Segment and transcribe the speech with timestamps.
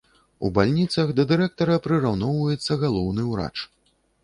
[0.47, 3.55] У бальніцах да дырэктара прыраўноўваецца галоўны ўрач.